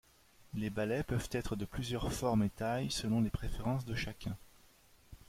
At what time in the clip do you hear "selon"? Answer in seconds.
2.89-3.21